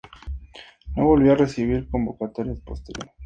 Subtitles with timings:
[0.95, 3.13] No volvió a recibir convocatorias posteriores.